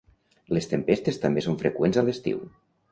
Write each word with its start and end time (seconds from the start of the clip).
Les 0.57 0.69
tempestes 0.71 1.21
també 1.27 1.45
són 1.49 1.61
freqüents 1.63 2.03
a 2.03 2.07
l'estiu. 2.11 2.47